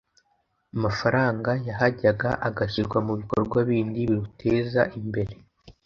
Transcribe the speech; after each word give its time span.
amafaranga 0.75 1.51
yahajyaga 1.67 2.29
agashyirwa 2.47 2.97
mu 3.05 3.13
bikorwa 3.19 3.57
bindi 3.69 3.99
biruteza 4.09 4.81
imbere 4.99 5.33